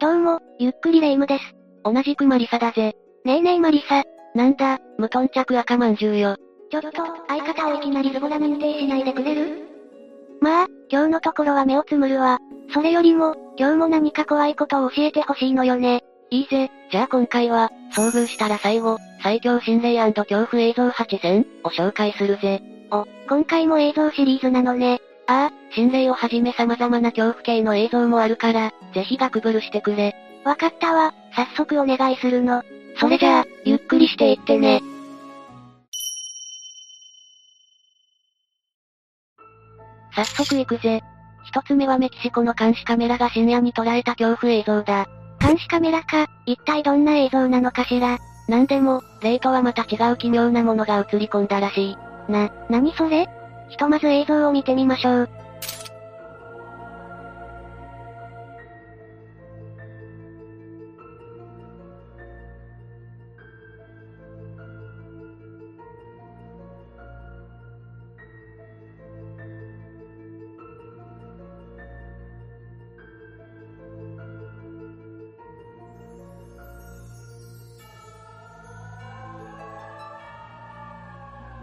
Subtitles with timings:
[0.00, 1.44] どうも、ゆっくりレ夢ムです。
[1.84, 2.96] 同じくマリサだぜ。
[3.26, 4.02] ねえねえマリサ。
[4.34, 6.36] なんだ、無頓着赤まんじゅうよ。
[6.70, 6.90] ちょっと、
[7.28, 9.58] 相方をいきなりズボラ認定しないでくれる？
[10.40, 12.38] まあ、今日のところは目をつむるわ。
[12.72, 16.02] それよりも、今日も何か怖いことを教えてほしいのよね。
[16.30, 22.62] いいぜ、じゃあ今回は、遭遇したら最後、最強心霊恐怖映像8選を紹介するぜ。
[22.90, 25.02] お、今回も映像シリーズなのね。
[25.30, 30.16] ああ、心霊をはじめ様々な恐怖系の映像もあるから、ぜひガクブルしてくれ。
[30.44, 32.64] わかったわ、早速お願いするの。
[32.98, 34.82] それじゃあ、ゆっくりしていってね。
[40.16, 41.00] 早速行くぜ。
[41.44, 45.06] 一つ目はメキシコの監視カメラが深夜に捉えた恐怖映像だ。
[45.38, 48.18] 監視カメラか、一体どんな映像なのかしら。
[48.48, 51.96] なんでも、霊とはまた違う奇妙なものが映り込んだらしい。
[52.28, 53.28] な、なにそれ？
[53.70, 55.39] ひとまず映像を見てみましょう。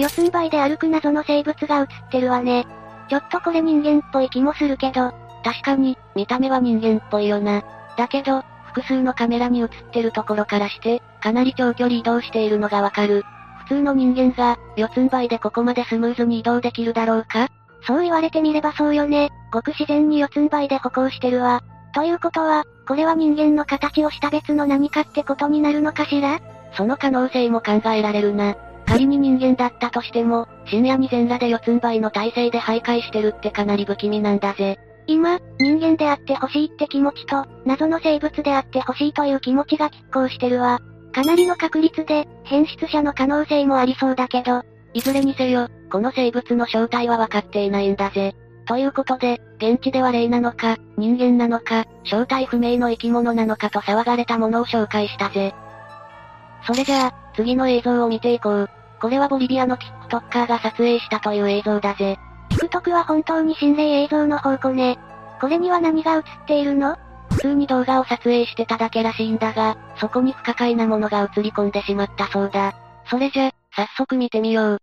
[0.00, 2.66] 四つん這いで歩く謎の生物が映ってるわね。
[3.10, 5.12] ちょっとこれ人間っぽい気もするけど。
[5.44, 7.62] 確かに、見た目は人間っぽいよな。
[7.98, 13.24] だけど、複数のカメラに映ってるところからして、かなり長距離移動しているのがわかる。
[13.66, 17.48] 普通の人間が、四つん這いでここまでスムーズに移動できるだろうか？
[17.86, 19.30] そう言われてみればそうよね。
[19.52, 21.62] ごく自然に四つん這いで歩行してるわ。
[21.94, 26.40] ということは、これは人間の形をした別の何かってことになるのかしら？
[26.72, 28.56] その可能性も考えられるな。
[28.90, 34.80] 仮に人間だったとしても、深夜に全裸で四つん這いの体勢で徘徊してるってかなり不気味なんだぜ。
[35.06, 40.80] 今、人間であってほしいって気持ちと、謎の生物であってほしいという気持ちが拮抗してるわ。
[41.12, 48.34] かなりの確率で、変質者の可能性もありそうだけど、いずれにせよ、この生物の正体は分かっていないんだぜ。
[48.66, 55.54] ということで、現地では霊なのか、人間なのか、正体不明の生き物なのかと騒がれたものを紹介したぜ。
[56.66, 58.70] それじゃあ、次の映像を見ていこう。
[59.00, 62.18] これはボリビアの TikToker が撮影したという映像だぜ。
[62.50, 64.98] TikTok は本当に心霊映像の宝庫ね。
[65.40, 66.96] これには何が映っているの？
[67.30, 72.74] 普通に動画を撮影してただけらしいんだが、そこに不可解なものが映り込んでしまったそうだ。
[73.06, 74.78] それじゃ、早速見てみよう。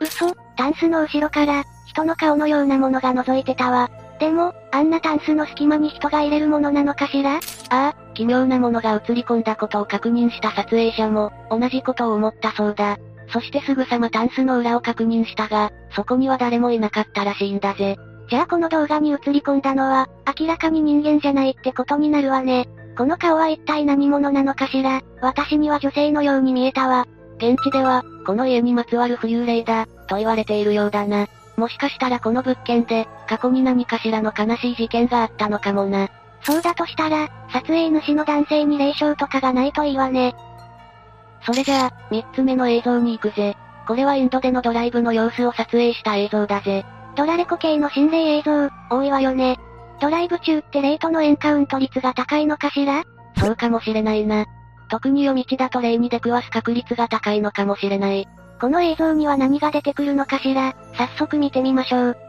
[0.00, 1.62] 嘘、タンスの後ろから、
[1.96, 3.90] 人の顔のようなものが覗いてたわ。
[4.20, 7.36] でも、あんなタンスの隙間に人が入れるものなのかしら？
[7.36, 7.40] あ
[7.70, 12.98] あ、奇妙なものが映り込んだことを確認した撮影者も、同じことを思ったそうだ。
[13.32, 17.96] そしてすぐさまタンスの裏を確認したが、そこには誰もいなかったらしいんだぜ。
[18.28, 22.68] じゃあこの動画に映り込んだのは、明らかに人間じゃないってことになるわね。
[22.98, 25.00] この顔は一体何者なのかしら？
[25.22, 27.06] 私には女性のように見えたわ。
[27.38, 31.26] 現地では、この家にまつわる浮遊霊だ、と言われているようだな。
[31.56, 36.08] もしかしたらこの物件で、過去に何かしらの悲しい事件があったのかもな。
[36.42, 40.34] そうだとしたら、撮影主の男性に霊障とかがないといいわね。
[41.44, 43.56] それじゃあ、三つ目の映像に行くぜ。
[43.86, 46.84] これはインドでのドライブの様子を撮影した映像だぜ。
[47.16, 49.58] ドラレコ系の心霊映像、多いわよね。
[50.00, 53.04] ドライブ中ってレイとのエンカウント率が高いのかしら？
[53.38, 54.44] そうかもしれないな。
[54.88, 58.28] 特に夜道だと霊に出くわす確率が高いのかもしれない。
[58.60, 62.25] この映像には何が出てくるのかしら早速見てみましょう。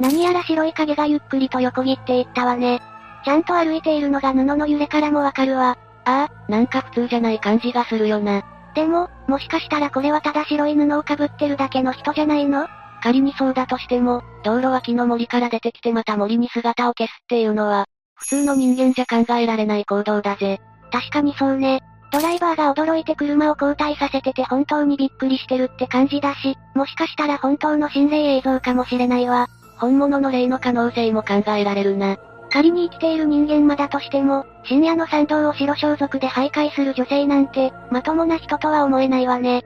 [0.00, 2.80] 何やら白い影がゆっくりと横切っていったわね。
[3.24, 5.76] ちゃんと歩いているのが布の揺れからもわかるわ。
[6.04, 8.42] ああ、なんか普通じゃない感じがするよな。
[8.74, 12.68] でも、もしかしたらこれはただ白い布をかぶってるだけの人じゃないの？
[13.02, 20.60] 仮にそうだとしても、道路脇の森から出てきてまた森に姿を消すっていうのは、普通の人間じゃ考えられない行動だぜ。
[20.90, 21.80] 確かにそうね。
[22.10, 29.46] ドライバーが驚いて車を交代させてて本当にびっくりしてるって感じだし、もしかしたら本当の心霊映像かもしれないわ。
[29.78, 32.16] 本物の霊の可能性も考えられるな。
[32.50, 39.64] 仮に生きている人間まだとしても、深夜の参道を白装束で徘徊する女性なんて、まともな人とは思えないわね。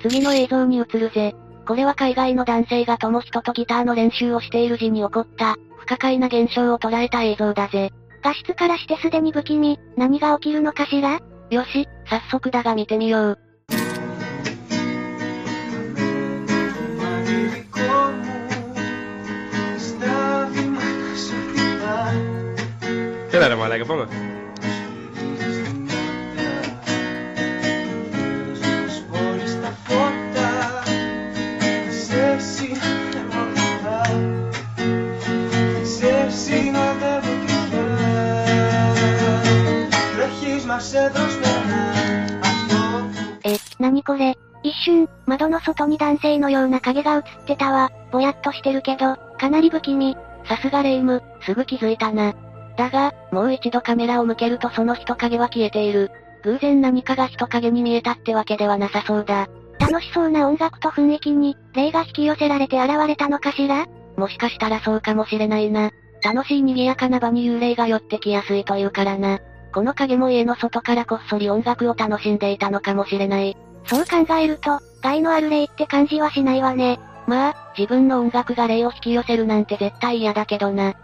[0.00, 1.34] 次の映像に映るぜ。
[1.66, 7.90] これは海外の男性が友人とギターの練習をしている時に起こった、不可解な現象を捉えた映像だぜ。
[8.22, 11.20] 画質からしてすでに不気味、何が起きるのかしら？
[11.50, 13.38] よし、早速だが見てみよう。
[23.36, 24.08] Espera, la que ponga.
[43.44, 47.92] え、なにこれ一瞬、窓の外に男性のような影が映ってたわ。
[48.10, 50.16] ぼやっとしてるけど、かなり不気味。
[50.48, 52.34] さすがレイム、すぐ気づいたな。
[52.76, 56.10] だが、もう一度カメラを向けるとその人影は消えている。
[56.44, 59.48] 偶然何かが人影に見えたってわけではなさそうだ。
[59.78, 63.86] 楽しそうな音楽と雰囲気に、霊が引き寄せられて現れたのかしら？
[64.16, 65.90] もしかしたらそうかもしれないな。
[66.22, 69.40] 楽しい賑やかな場に幽霊が寄ってきやすいというからな。
[69.74, 73.56] この影も家の外からこっそり音楽を楽しんでいたのかもしれない。
[73.84, 76.98] そう考えると、害のある霊って感じはしないわね。
[77.26, 80.94] まあ、自分の音楽が霊を引き寄せるなんて絶対嫌だけどな。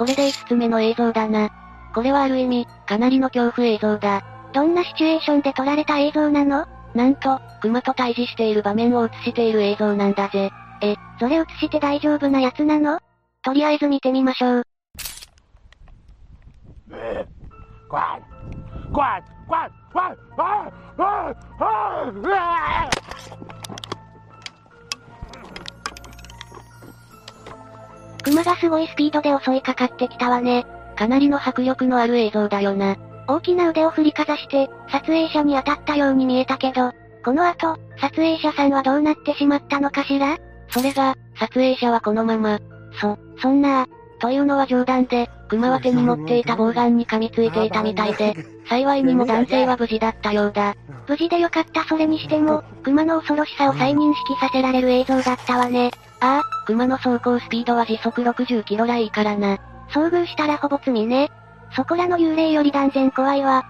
[0.00, 1.50] これで5つ目の映像だな。
[1.94, 4.24] これはある意味、かなりの恐怖映像だ。
[4.54, 6.66] どんなシチュエーションで撮られた映像なの？
[6.94, 10.50] なんと、熊と対峙している場面を映している映像なんだぜ。
[10.80, 12.98] え、それ映して大丈夫なやつなの？
[13.42, 14.62] とりあえず見てみましょう。
[28.30, 30.64] 熊がすごいスピードで襲いかかってきたわね。
[30.96, 32.96] かなりの迫力のある映像だよな。
[33.26, 36.92] 大きな腕を振りかざして、撮影者に当たったように見えたけど、
[37.24, 40.38] この後、撮影者さんはどうなってしまったのかしら？
[40.68, 42.60] それが、撮影者はこのまま。
[43.00, 43.88] そ、そんな、
[44.20, 48.36] というのは冗談で、熊は手に持っていた棒眼に噛みついていたみたいで、
[48.68, 50.76] 幸いにも男性は無事だったようだ。
[51.08, 55.90] 無事でよかったそれにしても、熊の恐ろしさを再認識させられる映像だったわね。
[56.20, 59.56] ああ、熊の走行スピードは時速60キロらいいからな。
[59.90, 61.30] 遭遇したらほぼ罪ね。
[61.74, 63.64] そこらの幽霊より断然怖いわ。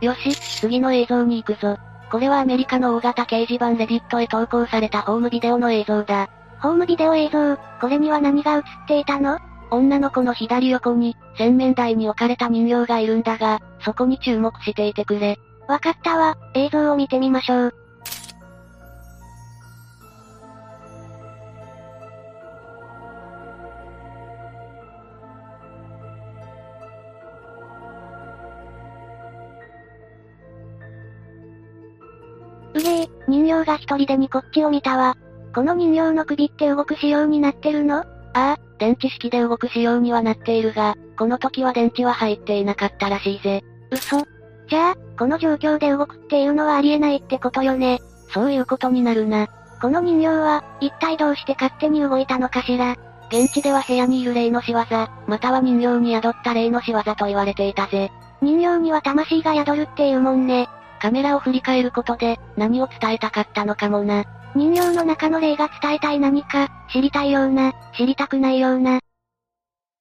[0.00, 0.30] よし、
[0.60, 1.76] 次の映像に行くぞ。
[2.10, 6.28] これはアメリカの大型掲示板レディットへ投稿されたホームビデオの映像だ。
[6.60, 9.38] ホームビデオ映像、これには何が映っていたの？
[9.70, 15.38] 女の子の左横に、洗面台に置かれた人形がいるんだが、そこに注目していてくれ。
[15.68, 17.66] わかったわ、映像を見てみましょう。
[17.66, 17.74] う
[33.64, 35.16] 形が一人でにこっちを見たわ。
[35.54, 37.98] この人形の首って動く仕様になってるの？
[37.98, 43.62] ああ、電池式で動く仕様にはなっているが、この時は電池は入っていなかったらしいぜ。
[43.90, 44.18] 嘘
[44.68, 48.00] じゃあ、この状況で動くっていうのはありえないってことよね。
[48.32, 49.48] そういうことになるな。
[49.82, 52.96] この人形は、一体どうして勝手に動いたのかしら？
[53.32, 54.84] 現地では部屋にいる霊の仕業、
[55.26, 58.12] または人形に宿った霊の仕業と言われていたぜ。
[58.42, 60.68] 人形には魂が宿るっていうもんね。
[61.00, 64.24] カメラを振り返ることで、何を伝えたかったのかもな。
[64.54, 69.00] 人形の中の霊が伝えたい何か、知りたいような、知りたくないような。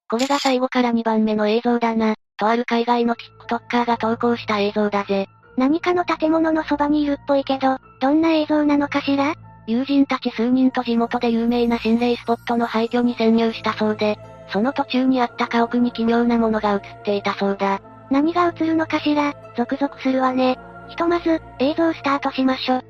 [0.09, 2.15] これが最後から2番目の映像だな。
[2.37, 5.27] とある海外の TikToker が投稿した映像だぜ。
[5.57, 9.35] 何かの建物のそばにいるっぽいけど、どんな映像なのかしら？
[9.67, 14.17] 友人たち数人と地元で有名な心霊スポットの廃墟に潜入したそうで、
[14.51, 17.79] その途中にあった家屋に奇妙なものが映っていたそうだ。
[18.09, 19.35] 何が映るのかしら？
[19.55, 20.57] ゾクゾクするわね。
[20.89, 22.85] ひとまず、映像スタートしましょう。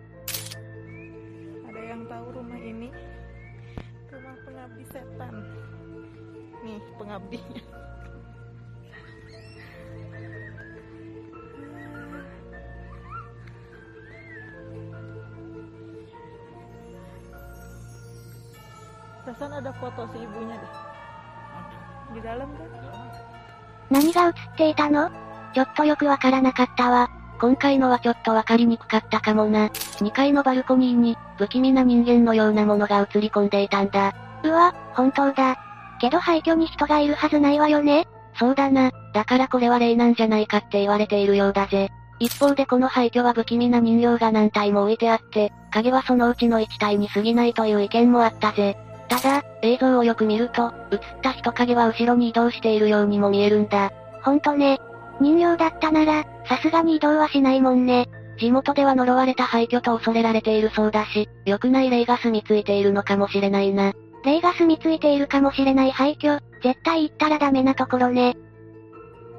[23.91, 25.10] 何が映っていたの？
[25.53, 27.10] ちょっとよくわからなかったわ。
[27.39, 29.67] 今回のはちょっとわかりにくかったかもな。
[29.69, 34.13] 2階のバルコニーに、不気味な人間のようなものが映り込んでいたんだ。
[34.43, 35.58] うわ、本当だ。
[36.00, 38.91] けど廃墟に人がいるはずないわよねそうだな。
[39.13, 41.89] だからこれは霊なんじゃないかって言われているようだぜ。
[42.19, 48.77] 一方でこの廃墟は不気味な人形が何体も置いてあって、影はそのうちの1体に過ぎないという意見もあったぜ。
[49.08, 53.91] ただ、映像をよく見ると、映った人影は後ろに移動しているようにも見えるんだ。
[54.22, 54.79] ほんとね。
[55.19, 58.07] 人形だったなら、さすがに移動はしないもんね。
[58.39, 63.93] 地元では呪われた廃墟と恐れられているそうだし、良くない霊が住み着いているのかもしれないな。
[64.23, 68.38] 霊が住み着いているかもしれない廃墟、絶対行ったらダメなところね。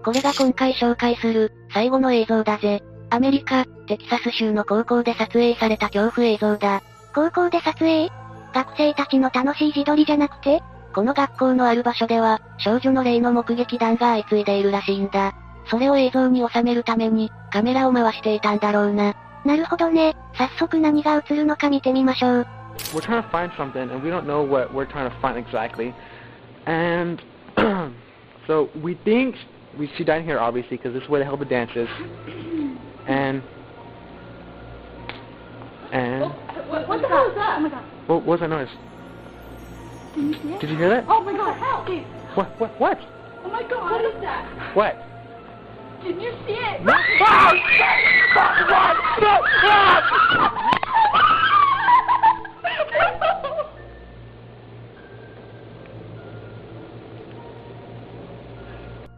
[0.05, 2.83] これが今回紹介する、最後の映像だぜ。
[3.11, 6.83] アメリカ、テキサス州の高校で撮影された恐怖映像だ。
[7.15, 8.11] 高校で撮影？
[8.55, 10.63] 学生たちの楽しい自撮りじゃなくて？
[10.95, 15.35] この学校のある場所では、少女の霊の目撃談が相次いでいるらしいんだ。
[15.71, 19.15] それを映像に収めるために、カメラを回していたんだろうな。
[19.45, 20.17] なるほどね。
[20.35, 22.47] 早速何が映るのか見てみましょう。
[22.93, 25.95] We're trying to find something, and we don't know what we're trying to find exactly.
[26.67, 27.23] And
[28.47, 29.37] so we think
[29.79, 31.89] we she died here, obviously, because this is where the hell the dance is.
[33.07, 33.43] And
[35.93, 36.23] and
[36.69, 37.59] What, what the hell is that?
[37.59, 37.85] Oh my god.
[38.07, 38.69] what was that noise?
[40.15, 40.61] Did you see it?
[40.61, 41.05] Did you hear that?
[41.09, 41.85] Oh my god, hell!
[41.85, 42.05] Dude.
[42.35, 42.61] What?
[42.61, 42.81] What?
[42.81, 42.99] What?
[43.45, 43.91] Oh my god.
[43.91, 44.77] What is that?
[44.77, 45.10] What?
[46.03, 46.81] Did you see it?
[46.83, 46.95] Oh,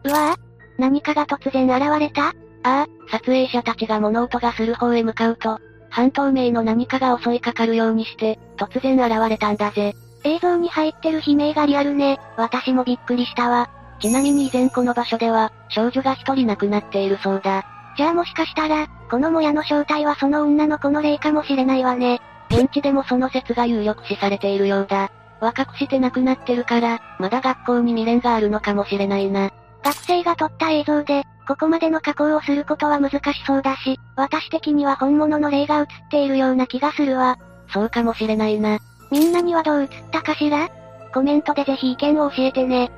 [0.05, 0.39] うわぁ
[0.77, 2.27] 何かが突然現れた？
[2.29, 5.59] ああ、撮影者たちが物音がする方へ向かうと、
[5.89, 9.95] 半透明の何かが襲いかかるようにして、突然現れたんだぜ。
[10.25, 12.19] 映像に入ってる悲鳴がリアルね。
[12.35, 13.69] 私もびっくりしたわ。
[14.03, 17.63] ちなみに以前この場所では、少女が一人亡くなっているそうだ。
[17.95, 22.19] じゃあもしかしたら、このもやの正体はその女の子の霊かもしれないわね。
[22.49, 25.09] 現地でもその説が有力視されているようだ。
[25.39, 29.51] 若くして亡くなってるから、まだ学校に未練があるのかもしれないな。
[29.85, 37.37] 学生が撮った映像で、ここまでの加工をすることは難しそうだし、私的には本物の霊が映っているような気がするわ。
[37.71, 38.79] そうかもしれないな。
[39.11, 40.69] みんなにはどう映ったかしら？
[41.13, 42.91] コメントでぜひ意見を教えてね。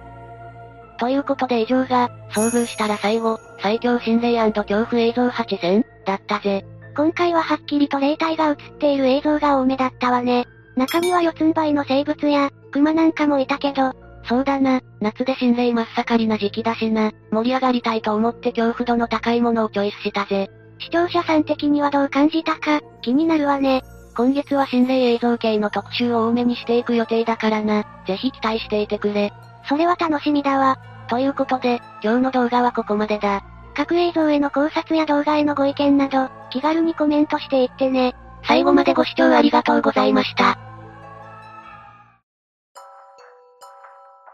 [0.98, 6.66] ということで以上が、遭遇したら最後、最強心霊恐怖映像8選だったぜ。
[6.96, 10.46] 今回ははっきりと霊体が映っている映像が多めだったわね。
[10.75, 13.92] 中には四つん這いの生物や、熊なんかもいたけど、
[14.28, 20.50] そうだな、夏で心霊真っ盛りな時期だしな、盛り上がりたいと思って恐怖度の高いものをチョイスしたぜ。
[20.80, 23.84] 視聴者さん的にはどう感じたか、気になるわね。
[24.16, 29.32] 今月は心霊映像系の特集を多めにしていく予定だからな、ぜひ期待していてくれ。
[29.67, 30.77] それは楽しみだわ。
[31.07, 33.43] ということで、今日の動画はここまでだ。
[33.75, 38.15] 各映像への考察や動画へのご意見など、気軽にコメントしていってね。
[38.48, 40.57] 最後までご視聴ありがとうございました。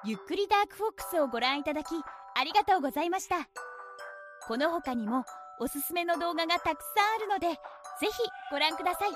[0.04, 1.96] ゆっくりダークフォックスをご覧いただき、
[2.36, 3.36] ありがとうございました。
[4.48, 5.24] この他にも、
[5.60, 6.76] おすすめの動画がたくさん
[7.16, 7.50] あるので、
[8.00, 8.12] ぜひ
[8.52, 9.10] ご覧ください。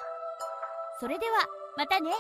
[1.00, 1.46] それでは、
[1.78, 2.12] またね。